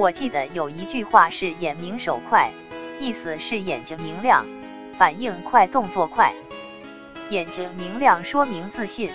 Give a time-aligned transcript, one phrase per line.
[0.00, 2.48] 我记得有一句话是“眼明手快”，
[2.98, 4.46] 意思是眼睛明亮，
[4.94, 6.32] 反应快，动作快。
[7.28, 9.10] 眼睛明亮说明自信，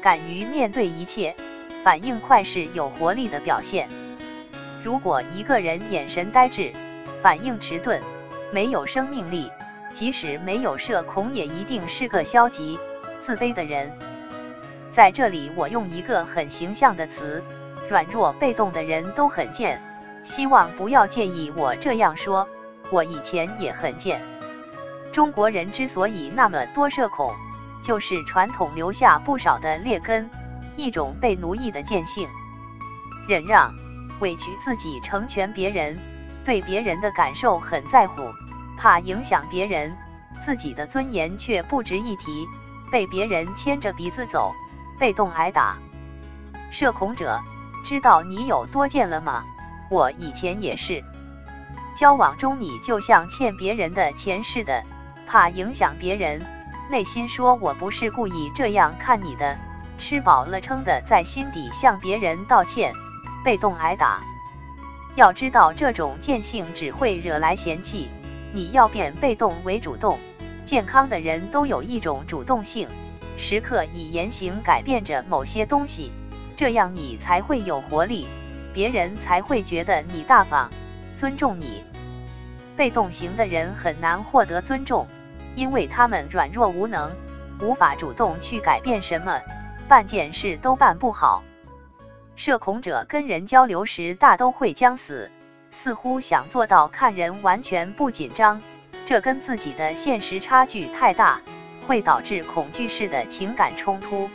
[0.00, 1.34] 敢于面对一切；
[1.84, 3.86] 反应快是有活力的表现。
[4.82, 6.72] 如果一个人眼神呆滞，
[7.20, 8.00] 反应迟钝，
[8.50, 9.52] 没有生命力，
[9.92, 12.78] 即使没有社恐，也一定是个消极、
[13.20, 13.92] 自卑的人。
[14.90, 17.44] 在这里，我用一个很形象的词：
[17.90, 19.82] 软弱、被动的人都很贱。
[20.22, 22.48] 希望不要介意我这样说，
[22.90, 24.20] 我以前也很贱。
[25.12, 27.34] 中国人之所以那么多社恐，
[27.82, 30.30] 就是传统留下不少的劣根，
[30.76, 32.28] 一种被奴役的贱性，
[33.26, 33.74] 忍让、
[34.20, 35.98] 委屈自己成全别人，
[36.44, 38.32] 对别人的感受很在乎，
[38.76, 39.96] 怕影响别人，
[40.40, 42.46] 自己的尊严却不值一提，
[42.92, 44.54] 被别人牵着鼻子走，
[44.98, 45.78] 被动挨打。
[46.70, 47.40] 社恐者，
[47.82, 49.44] 知道你有多贱了吗？
[49.90, 51.02] 我以前也是，
[51.96, 54.84] 交往中你就像欠别人的钱似的，
[55.26, 56.46] 怕影响别人，
[56.88, 59.58] 内心说我不是故意这样看你的，
[59.98, 62.94] 吃饱了撑的在心底向别人道歉，
[63.44, 64.22] 被动挨打。
[65.16, 68.08] 要知道这种贱性只会惹来嫌弃，
[68.52, 70.20] 你要变被动为主动。
[70.64, 72.88] 健康的人都有一种主动性，
[73.36, 76.12] 时刻以言行改变着某些东西，
[76.54, 78.28] 这样你才会有活力。
[78.72, 80.70] 别人才会觉得你大方，
[81.16, 81.84] 尊重你。
[82.76, 85.06] 被动型的人很难获得尊重，
[85.54, 87.12] 因为他们软弱无能，
[87.60, 89.40] 无法主动去改变什么，
[89.86, 91.42] 办件事都办不好。
[92.36, 95.30] 社恐者跟人交流时大都会僵死，
[95.70, 98.62] 似乎想做到看人完全不紧张，
[99.04, 101.42] 这跟自己的现实差距太大，
[101.86, 104.30] 会导致恐惧式的情感冲突。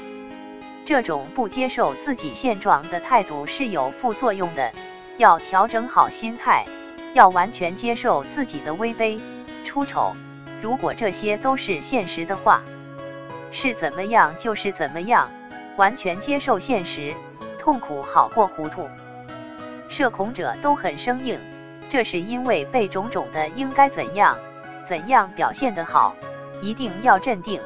[0.85, 4.71] 这种不接受自己现状的态度是有副作用的，
[5.17, 6.63] 要调整好心态，
[7.15, 9.19] 要完全接受自己的微卑、
[9.63, 10.15] 出丑。
[10.61, 12.63] 如果这些都是现实的话，
[13.49, 15.31] 是怎么样就是怎么样，
[15.75, 17.15] 完全接受现实，
[17.57, 18.87] 痛苦好过糊涂。
[19.89, 21.39] 社恐者都很生硬，
[21.89, 24.37] 这是因为被种种的应该怎样
[24.85, 26.15] 怎样表现得好，
[26.61, 27.59] 一定要镇定、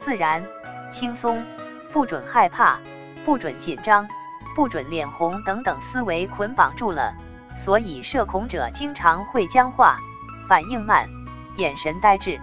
[0.00, 0.44] 自然、
[0.90, 1.40] 轻松。
[1.94, 2.80] 不准害怕，
[3.24, 4.08] 不准紧张，
[4.56, 7.14] 不准脸红等等思维捆绑住了，
[7.54, 10.00] 所以社恐者经常会僵化、
[10.48, 11.08] 反应慢、
[11.56, 12.40] 眼神呆滞。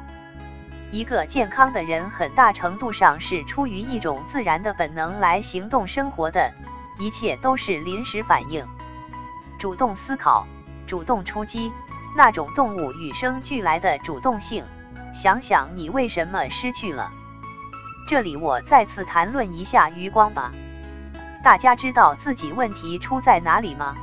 [0.90, 6.54] 一个健康的人，很大程度上是出于一种自然的本能来行动生活的，
[6.98, 8.66] 一切都是临时反应。
[9.60, 10.48] 主动思考、
[10.88, 11.74] 主动出击，
[12.16, 14.64] 那种动物与生俱来的主动性，
[15.14, 17.12] 想想你为什么失去了？
[18.08, 20.52] 这里我再次谈论一下余光吧。
[21.44, 23.96] 大家知道自己问题出在哪里吗？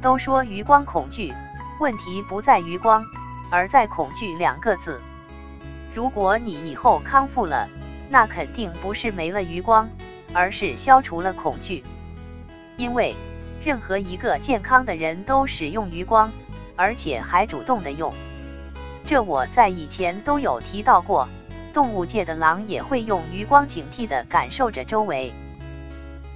[0.00, 1.32] 都说余光恐惧，
[1.80, 3.04] 问题不在余光，
[3.50, 5.00] 而在恐惧两个字。
[5.94, 7.68] 如果你以后康复了，
[8.08, 9.88] 那肯定不是没了余光，
[10.32, 11.82] 而是消除了恐惧。
[12.76, 13.16] 因为
[13.64, 16.30] 任何一个健康的人都使用余光，
[16.76, 18.14] 而且还主动的用。
[19.04, 21.28] 这我在以前都有提到过。
[21.76, 25.34] 动物界的狼也会用余光警惕地感受着周围。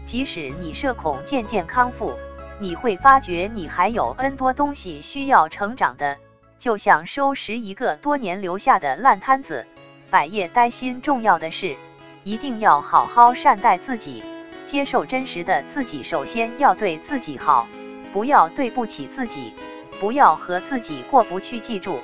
[0.04, 2.12] 即使你社恐渐渐康复，
[2.58, 6.18] 你会发觉你还有 N 多东西需要成长的，
[6.58, 9.66] 就像收拾一个多年留下的烂摊子，
[10.10, 11.00] 百业待新。
[11.00, 11.74] 重要的是，
[12.22, 14.22] 一定要好好善待自己，
[14.66, 16.02] 接受真实的自己。
[16.02, 17.66] 首先要对自己好，
[18.12, 19.54] 不要对不起自己，
[20.00, 21.58] 不要和自己过不去。
[21.58, 21.98] 记住。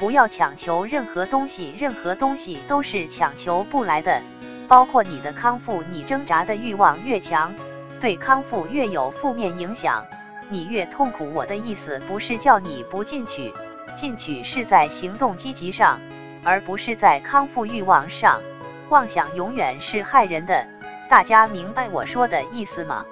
[0.00, 4.22] 不要强求任何东西，任何东西都是强求不来的，
[4.66, 5.84] 包括你的康复。
[5.92, 7.54] 你挣扎的欲望越强，
[8.00, 10.02] 对康复越有负面影响，
[10.48, 11.30] 你越痛苦。
[11.34, 13.52] 我的意思不是叫你不进取，
[13.94, 16.00] 进取是在行动积极上，
[16.42, 18.40] 而不是在康复欲望上。
[18.88, 20.66] 妄想永远是害人的，
[21.10, 23.04] 大家明白我说的意思吗？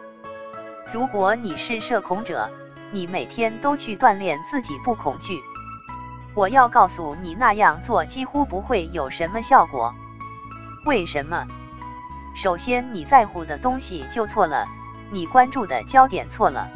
[0.91, 2.51] 如果你是社恐者，
[2.91, 5.35] 你每天都去锻炼自己不恐惧。
[6.39, 9.93] 我要告诉你，那样做几乎不会有什么效果。
[10.87, 11.49] 为什么？
[12.33, 14.69] 首先，你在乎的东西就错了，
[15.11, 16.71] 你关注的焦点错了。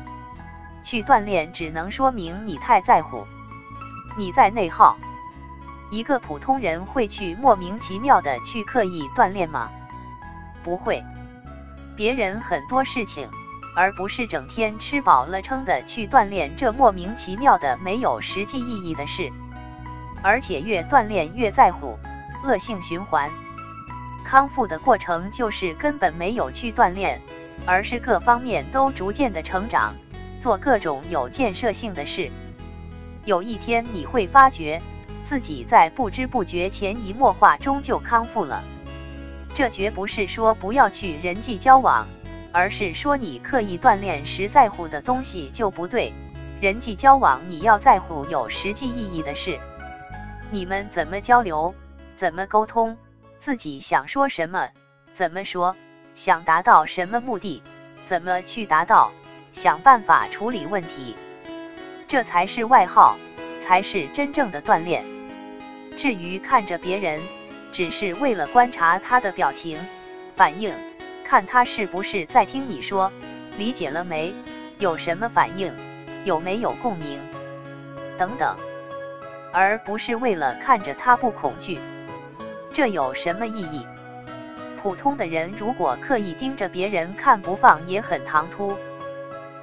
[0.82, 3.24] 去锻炼只能说明你太在乎，
[4.16, 4.96] 你在内耗。
[5.92, 9.70] 一个普通人会去莫名其妙的去刻意锻炼吗？
[10.64, 11.04] 不会。
[11.94, 13.28] 别人很多事情，
[13.76, 19.32] 而不是整天吃饱了撑的去锻炼这莫名其妙的没有实际意义的事。
[20.22, 21.98] 而且越锻炼越在乎，
[22.44, 23.30] 恶性循环。
[24.24, 27.20] 康复的过程就是根本没有去锻炼，
[27.66, 29.94] 而是各方面都逐渐的成长，
[30.38, 32.30] 做各种有建设性的事。
[33.24, 34.80] 有一天你会发觉，
[35.24, 38.62] 自己在不知不觉、潜移默化中就康复了。
[39.54, 42.06] 这绝不是说不要去人际交往，
[42.52, 46.12] 而是说你刻意锻炼时在乎的东西就不对。
[46.60, 49.58] 人际交往你要在乎有实际意义的事，
[50.52, 51.74] 你们怎么交流，
[52.14, 52.98] 怎么沟通，
[53.38, 54.68] 自己想说什么，
[55.14, 55.74] 怎么说，
[56.14, 57.62] 想达到什么目的，
[58.04, 59.10] 怎么去达到，
[59.52, 61.16] 想办法处理问题，
[62.06, 63.16] 这才是外号，
[63.62, 65.02] 才是真正的锻炼。
[65.96, 67.18] 至于看着别人。
[67.72, 69.78] 只是为了观察他的表情、
[70.34, 70.74] 反应，
[71.24, 73.10] 看他是不是在听你说，
[73.56, 74.34] 理解了没？
[74.78, 75.74] 有什么反应？
[76.26, 77.18] 有没有共鸣？
[78.18, 78.54] 等等，
[79.52, 81.78] 而不是为了看着他不恐惧，
[82.72, 83.86] 这有什么意义？
[84.82, 88.76] 普通的人如果刻意盯着别人看不放，也很唐突。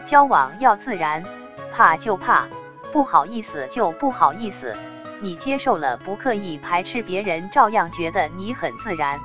[0.06, 1.24] 交往要自然，
[1.72, 2.48] 怕就怕，
[2.92, 4.78] 不好意思就不好意思。
[5.22, 9.20] 你接受了，不刻意排斥别人，照样觉得你很自然。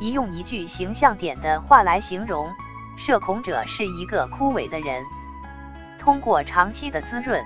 [0.00, 2.48] 一用一句形象点的话来形容，
[2.96, 5.04] 社恐者是一个枯萎的人。
[5.98, 7.44] 通过长期的滋润，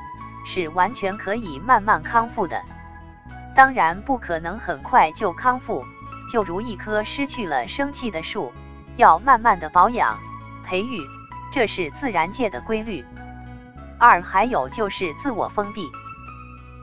[0.53, 2.61] 是完全可以慢慢康复的。
[3.55, 5.85] 当然不可能很快就康复，
[6.29, 8.53] 就如一棵失去了生气的树，
[8.97, 10.19] 要慢慢的保养、
[10.65, 11.07] 培育，
[11.53, 13.05] 这是自然界的规律。
[13.97, 15.89] 二还有就是自我封闭。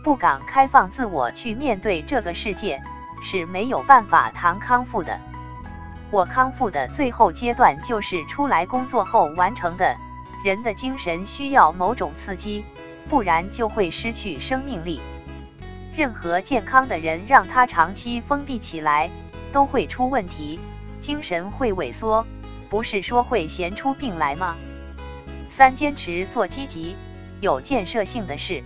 [0.01, 2.81] 不敢开放自我去面对这个世界，
[3.21, 5.19] 是没有办法谈康复的。
[6.09, 9.97] 我康复的最后阶段就是出来工作后完成的。
[10.45, 12.63] 人的精神需要某种刺激，
[13.09, 14.99] 不然就会失去生命力。
[15.95, 19.09] 任何健康的人让他长期封闭起来，
[19.51, 20.59] 都会出问题，
[20.99, 22.25] 精神会萎缩，
[22.69, 24.55] 不是说会闲出病来吗？
[25.49, 26.95] 三、坚持做积极、
[27.41, 28.63] 有建设性的事。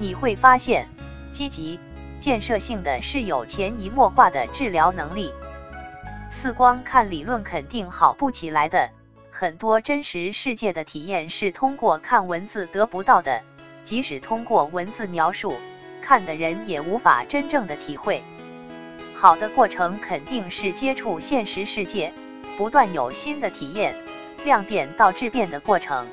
[0.00, 0.88] 你会发现，
[1.30, 1.78] 积极、
[2.18, 5.32] 建设性的是有潜移默化的治疗能力。
[6.28, 8.90] 四光看理论肯定好不起来的，
[9.42, 13.42] 很多真实世界的体验是通过看文字得不到的。
[13.82, 15.56] 即使通过文字描述，
[16.00, 18.22] 看的人也无法真正的体会。
[19.16, 22.12] 好的过程肯定是接触现实世界，
[22.56, 23.96] 不断有新的体验，
[24.44, 26.06] 量变到质变的过程，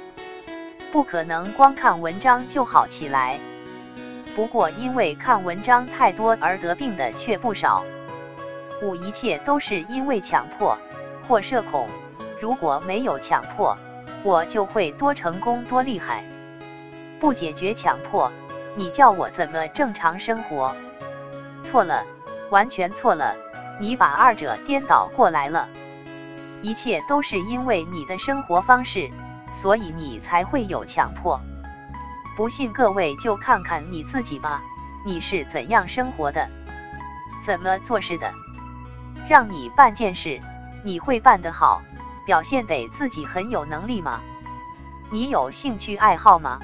[0.92, 3.38] 不可能光看文章就好起来。
[4.36, 7.86] 不过，因为看文章太多而得病的却不少。
[8.82, 10.76] 五，一切都是因为强迫
[11.28, 11.88] 或社恐。
[12.40, 13.78] 如果没有强迫，
[14.24, 16.24] 我就会多成功多厉害。
[17.20, 18.32] 不解决强迫，
[18.76, 20.74] 你叫我怎么正常生活？
[21.64, 22.06] 错了，
[22.50, 23.36] 完全错了。
[23.80, 25.70] 你把二者颠倒过来了。
[26.62, 29.10] 一切都是因为你的生活方式，
[29.54, 31.40] 所以你才会有强迫。
[32.36, 34.62] 不信各位就看看你自己吧，
[35.06, 36.50] 你是怎样生活的，
[37.46, 38.34] 怎么做事的？
[39.30, 40.42] 让你办件事，
[40.84, 41.82] 你会办得好，
[42.30, 44.22] 表现得自己很有能力吗？
[45.10, 46.60] 你有兴趣爱好吗？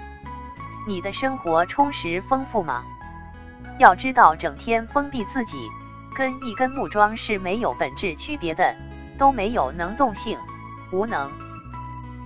[0.85, 2.83] 你的生活充实丰富吗？
[3.79, 5.71] 要知道，整天封闭自己，
[6.15, 8.75] 跟一根木桩是没有本质区别的，
[9.17, 10.37] 都没有能动性，
[10.91, 11.31] 无能。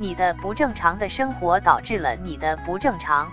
[0.01, 3.31] 你的不正常的生活导致了你的不正常。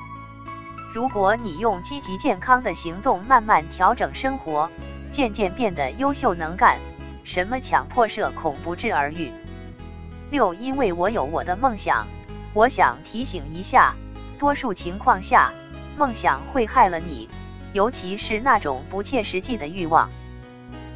[0.94, 4.70] 如果你用积极健康的行动慢慢调整生活，
[5.10, 6.78] 渐渐变得优秀能干，
[7.24, 9.32] 什么强迫社恐不治而愈。
[10.30, 12.06] 六，因为我有我的梦想，
[12.52, 13.94] 我想提醒一下，
[14.38, 15.52] 多数情况下，
[15.96, 17.28] 梦想会害了你，
[17.72, 20.10] 尤其是那种不切实际的欲望。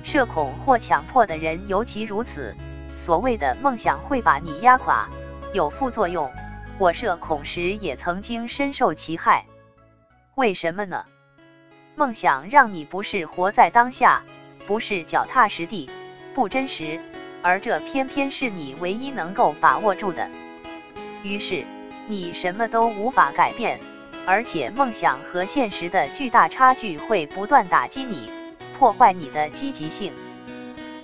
[0.03, 2.57] 社恐或强迫的人尤其如此，
[2.97, 5.09] 所谓的梦想会把你压垮，
[5.53, 6.33] 有副作用。
[6.79, 9.45] 我社恐时也曾经深受其害。
[10.35, 11.05] 为什么呢？
[11.95, 14.23] 梦想让你不是活在当下，
[14.67, 15.91] 不是脚踏实地，
[16.35, 16.99] 不真实，
[17.43, 20.29] 而这偏偏是你唯一能够把握住的。
[21.23, 21.65] 于是
[22.07, 23.79] 你什么都无法改变，
[24.27, 28.31] 而且梦想和现实的巨大差距会不断打击你，
[28.79, 30.13] 破坏你的积极性。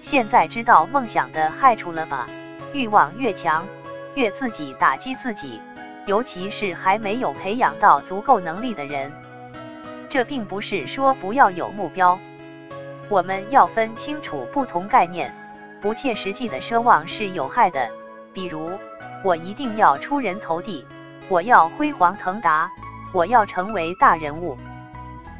[0.01, 2.29] 现在知道梦想的害处了吧？
[2.73, 3.67] 欲望越强，
[4.15, 5.61] 越自己打击自己，
[6.07, 9.13] 尤其是还没有培养到足够能力的人。
[10.09, 12.19] 这并不是说不要有目标，
[13.09, 15.35] 我们要分清楚不同概念。
[15.81, 17.91] 不切实际的奢望是有害的，
[18.33, 18.73] 比如
[19.23, 20.87] 我一定要出人头地，
[21.29, 22.71] 我要辉煌腾达，
[23.13, 24.59] 我要成为大人物。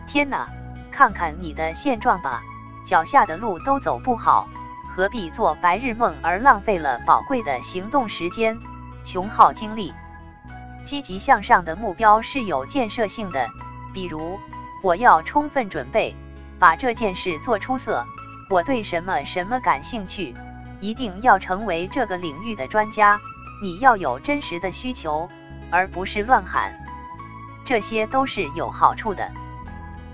[0.07, 0.49] 天哪，
[0.91, 2.43] 看看你的现状吧，
[2.87, 4.49] 脚下的路都走不好，
[4.95, 8.59] 何必做白日梦而浪费了宝贵的行动时间，
[9.05, 9.93] 穷耗精力？
[10.85, 13.49] 积极向上的目标是有建设性的，
[13.93, 14.39] 比如
[14.83, 16.15] 我要充分准备，
[16.61, 18.07] 把这件事做出色。
[18.49, 20.35] 我对什么什么感兴趣，
[20.81, 23.21] 一定要成为这个领域的专家。
[23.61, 25.29] 你要有真实的需求，
[25.71, 26.79] 而不是乱喊，
[27.65, 29.33] 这些都是有好处的。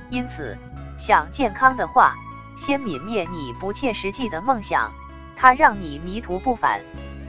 [0.09, 0.57] 因此，
[0.97, 2.15] 想健康的话，
[2.57, 4.93] 先泯灭你不切实际的梦想，
[5.37, 6.81] 它让你迷途不返；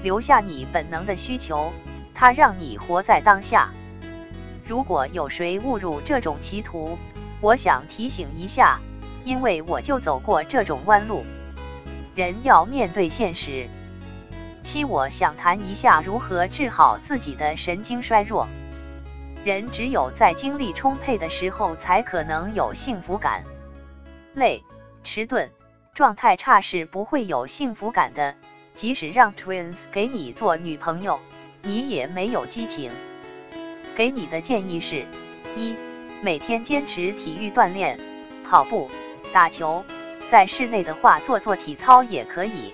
[0.04, 1.74] 留下你本能的需求，
[2.14, 3.72] 它让你活在当下。
[4.66, 6.98] 如果有谁误入这种歧途，
[7.42, 8.80] 我想提醒一下，
[9.25, 11.25] 因为我就走过这种弯路。
[12.15, 13.68] 人要面对现实。
[14.62, 18.48] 七，我想谈一下如何治好自己的神经衰弱。
[19.44, 23.44] 人只有在精力充沛的时候，才可能有幸福感。
[24.34, 24.63] 累、
[25.03, 25.51] 迟钝、
[25.94, 28.36] 状态差是不会有幸福感的。
[28.74, 31.20] 即使让 Twins 给你做女朋友，
[31.62, 32.92] 你也没有激情。
[33.96, 35.06] 给你的建议是：
[35.56, 35.75] 一、
[36.22, 38.00] 每天坚持体育锻炼，
[38.44, 38.89] 跑步、
[39.34, 39.84] 打球，
[40.30, 42.72] 在室内的话做做体操也可以。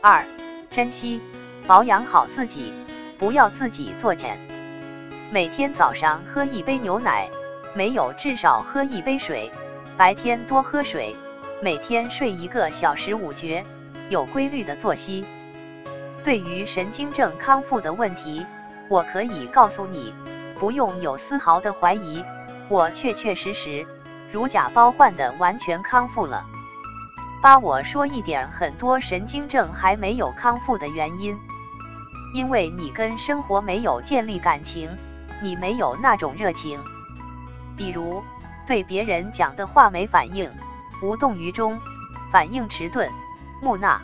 [0.00, 0.24] 二、
[0.70, 1.20] 珍惜
[1.66, 2.72] 保养好自己，
[3.18, 4.38] 不要自己作茧。
[5.30, 7.28] 每天早上喝一杯牛奶，
[7.74, 9.52] 没有至少喝一杯水。
[9.98, 11.14] 白天多喝水，
[11.60, 13.62] 每天睡一个小时午觉，
[14.08, 15.26] 有规律的作息。
[16.24, 18.46] 对于神经症康复的问题，
[18.88, 20.14] 我可以告诉你，
[20.58, 22.24] 不用有丝毫的怀疑，
[22.70, 23.86] 我确确实实
[24.30, 26.44] 如假包换的完全康复了。
[27.40, 31.38] 八，我说一点很多神经症还没有康复的原因，
[32.34, 34.90] 因为你跟生活没有建立感情，
[35.40, 36.78] 你没有那种热情，
[37.76, 38.22] 比如
[38.66, 40.50] 对别人讲的话没反应，
[41.00, 41.78] 无动于衷，
[42.30, 43.08] 反应迟钝，
[43.62, 44.00] 木讷；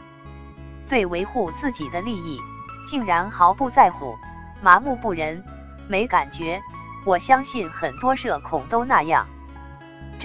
[0.89, 2.41] 对维护自己的利益
[2.87, 4.17] 竟然毫不在乎，
[4.63, 5.45] 麻木不仁，
[5.89, 6.63] 没感觉。
[7.05, 9.27] 我相信很多社恐都那样，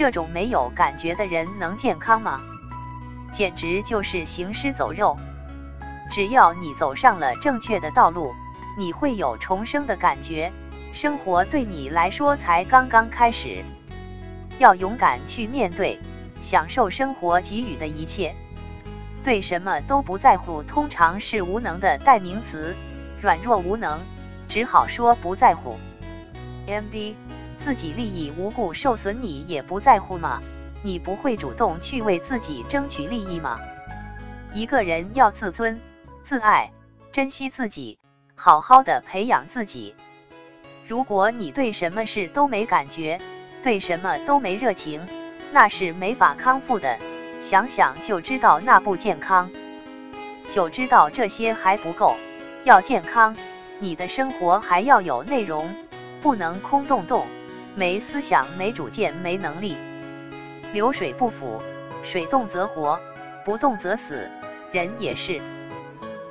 [0.00, 2.40] 这种没有感觉的人能健康吗？
[3.34, 5.18] 简直就是行尸走肉。
[6.10, 8.32] 只要你走上了正确的道路，
[8.78, 10.50] 你会有重生的感觉。
[10.94, 13.62] 生活对你来说才刚刚开始，
[14.58, 16.00] 要勇敢去面对，
[16.40, 18.34] 享受生活给予的一切。
[19.22, 22.74] 对什么都不在乎，通常是无能的代名词。
[23.20, 24.00] 软弱无能，
[24.48, 25.76] 只好说不在乎。
[26.66, 27.16] M.D.
[27.62, 30.42] 自己利益无故受损，你也不在乎吗？
[30.82, 33.60] 你不会主动去为自己争取利益吗？
[34.54, 35.78] 一个人要自尊、
[36.22, 36.72] 自爱、
[37.12, 37.98] 珍惜自己，
[38.34, 39.94] 好好的培养自己。
[40.88, 43.20] 如果你对什么事都没感觉，
[43.62, 45.06] 对什么都没热情，
[45.52, 46.98] 那是没法康复的。
[47.42, 49.50] 想想就知道那不健康。
[50.48, 52.16] 就知道这些还不够，
[52.64, 53.36] 要健康，
[53.78, 55.68] 你的生活还要有内容，
[56.22, 57.26] 不能空洞洞，
[57.74, 59.76] 没思想、没主见、没能力。
[60.72, 61.62] 流水不腐，
[62.02, 62.98] 水动则活，
[63.44, 64.28] 不动则死。
[64.72, 65.40] 人也是，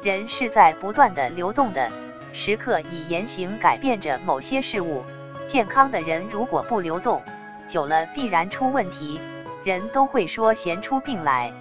[0.02, 1.92] 人是在不断的流动的，
[2.32, 5.04] 时刻以言行改变着某些事物。
[5.46, 7.22] 健康的人如果不流动，
[7.68, 9.20] 久了必然出问题，
[9.64, 11.52] 人都会说闲出病来。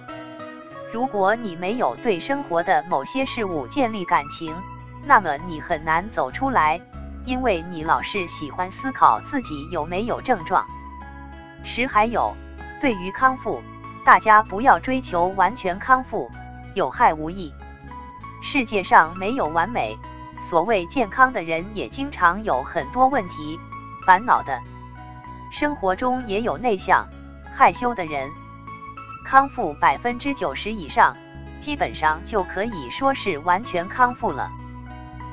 [0.91, 4.55] 如果你没有对生活的某些事物建立感情，
[5.05, 6.79] 那么你很难走出来，
[7.29, 10.65] 因为你老是喜欢思考自己有没有症状。
[11.63, 12.35] 十还有。
[12.81, 13.61] 对于康复，
[14.03, 16.31] 大家不要追求完全康复，
[16.73, 17.53] 有害无益。
[18.41, 19.99] 世界上没有完美，
[20.41, 23.59] 所谓健康的人也经常有很多问题、
[24.07, 24.59] 烦恼的。
[25.51, 27.07] 生活中也有内向、
[27.51, 28.31] 害羞的人。
[29.23, 31.15] 康复百分之九十以上，
[31.59, 34.49] 基本上就可以说是完全康复了。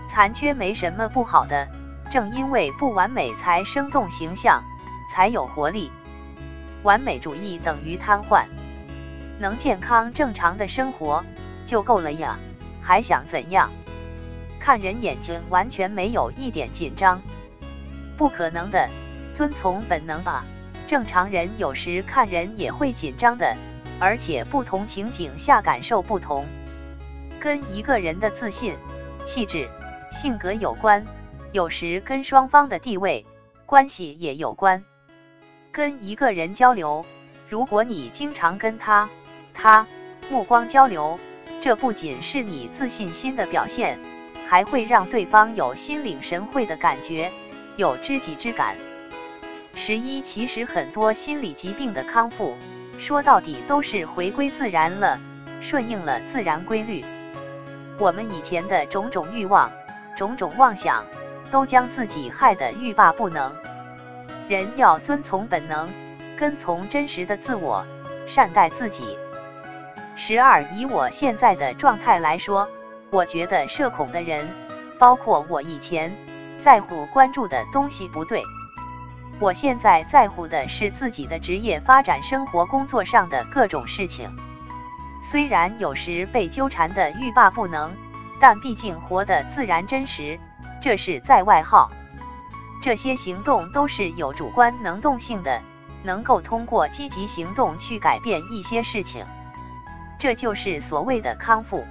[0.09, 1.69] 残缺没什么不好的，
[2.17, 4.65] 正因为不完美才生动形象，
[5.13, 5.93] 才有活力。
[6.83, 8.47] 完美主义等于瘫痪，
[9.39, 11.23] 能健康正常的生活
[11.67, 12.39] 就够了呀，
[12.81, 13.71] 还想怎样？
[14.59, 17.21] 看人眼睛完全没有一点紧张，
[18.17, 18.89] 不可能的，
[19.35, 20.43] 遵从本能吧。
[20.87, 23.55] 正常人有时看人也会紧张的，
[24.01, 26.47] 而且不同情景下感受不同，
[27.39, 28.75] 跟一个人的自信、
[29.23, 29.69] 气质、
[30.11, 31.05] 性格有关，
[31.57, 33.25] 有时跟双方的地位、
[33.65, 34.85] 关系也有关。
[35.73, 37.07] 跟一个人交流，
[37.49, 39.09] 如果你经常跟他、
[39.55, 39.87] 他
[40.29, 41.19] 目光交流，
[41.63, 43.99] 这不仅是你自信心的表现，
[44.47, 47.33] 还会让对方有心领神会的感觉，
[47.79, 48.77] 有知己之感。
[49.75, 52.55] 十一，其实很多心理疾病的康复，
[52.99, 55.19] 说到底都是回归自然了，
[55.63, 57.03] 顺应了自然规律。
[57.99, 59.73] 我们以前的种种欲望、
[60.15, 61.03] 种种妄想、
[61.51, 63.53] 都将自己害得欲罢不能。
[64.49, 65.89] 人要遵从本能，
[66.37, 67.85] 跟从真实的自我，
[68.27, 69.19] 善待自己。
[70.15, 72.69] 十二，以我现在的状态来说，
[73.11, 74.49] 我觉得社恐的人，
[74.99, 76.13] 包括我以前
[76.61, 78.43] 在乎关注的东西不对。
[79.39, 84.35] 我现在在乎的是自己的职业发展、生活、工作上的各种事情。
[85.23, 87.95] 虽然有时被纠缠的欲罢不能，
[88.41, 90.41] 但毕竟活得自然真实，
[90.87, 91.91] 这是在外号。
[92.81, 95.61] 这些行动都是有主观能动性的，
[96.05, 99.27] 能够通过积极行动去改变一些事情。
[100.17, 101.85] 这就是所谓的康复。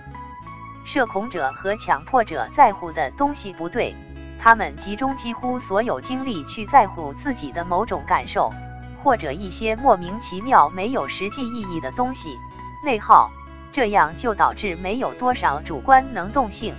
[0.86, 3.94] 社恐者和强迫者在乎的东西不对。
[4.40, 8.54] 他们集中几乎所有精力去在乎自己的某种感受，
[9.04, 12.40] 或者一些莫名其妙、没有实际意义的东西，
[12.82, 13.30] 内耗，
[13.74, 16.74] 这样就导致没有多少主观能动性，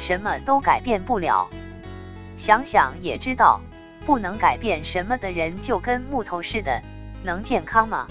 [0.00, 1.48] 什么都改变不了。
[2.36, 3.60] 想想也知道，
[4.06, 6.82] 不能改变什么的人就跟木头似的，
[7.22, 8.08] 能健康吗？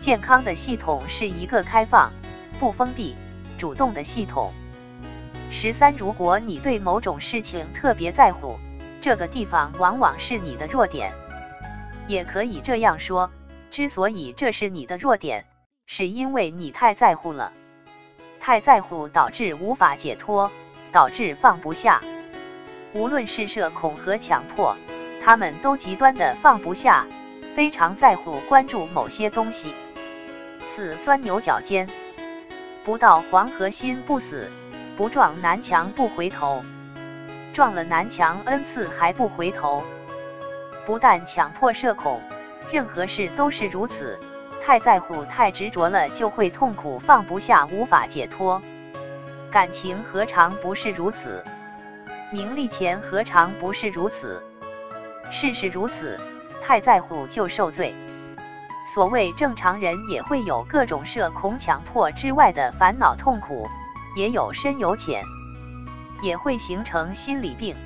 [0.00, 2.12] 健康的系统是一个开放、
[2.58, 3.16] 不封闭、
[3.58, 4.52] 主动的系统。
[5.50, 8.58] 十三，如果你对某种事情特别在乎，
[9.00, 11.12] 这个地方往往是你的弱点。
[12.06, 13.30] 也可以这样说，
[13.70, 15.46] 之所以这是你的弱点，
[15.86, 17.52] 是因为你太在乎了。
[18.40, 20.50] 太在乎导致无法解脱，
[20.92, 22.00] 导致放不下。
[22.92, 24.76] 无论是社恐和强迫，
[25.20, 27.06] 他们都极端的放不下，
[27.54, 29.74] 非常在乎关注某些东西。
[30.66, 31.88] 四，钻牛角尖，
[32.84, 34.50] 不到黄河心不死。
[34.94, 36.62] 不撞南墙不回头，
[37.54, 39.82] 撞了南墙 n 次还不回头。
[40.84, 42.20] 不但强迫社恐，
[42.70, 44.20] 任何事都是如此。
[44.60, 48.60] 太在乎、太执着了，就会痛苦、放不下、无法解脱。
[49.52, 51.44] 感情何尝不是如此？
[52.32, 54.42] 名利钱何尝不是如此？
[55.30, 56.18] 事事如此，
[56.62, 57.94] 太在乎就受罪。
[58.86, 63.68] 所谓正常人也会有各种社恐、强迫之外的烦恼痛苦。
[64.16, 65.22] 也有深有浅，
[66.22, 67.76] 也会形成心理病。